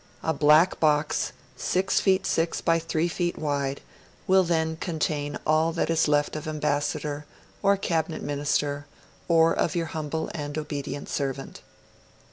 A 0.23 0.33
black 0.33 0.79
box, 0.79 1.31
six 1.55 1.99
feet 1.99 2.25
six 2.25 2.59
by 2.59 2.79
three 2.79 3.07
feet 3.07 3.37
wide, 3.37 3.81
will 4.25 4.43
then 4.43 4.75
contain 4.77 5.37
all 5.45 5.71
that 5.73 5.91
is 5.91 6.07
left 6.07 6.35
of 6.35 6.47
Ambassador, 6.47 7.27
or 7.61 7.77
Cabinet 7.77 8.23
Minister, 8.23 8.87
or 9.27 9.53
of 9.53 9.75
your 9.75 9.85
humble 9.93 10.31
and 10.33 10.57
obedient 10.57 11.07
servant.' 11.07 11.61